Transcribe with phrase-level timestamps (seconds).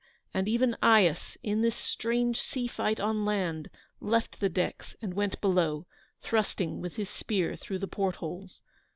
[0.33, 3.69] and even Aias, in this strange sea fight on land,
[3.99, 5.85] left the decks and went below,
[6.23, 8.63] thrusting with his spear through the portholes.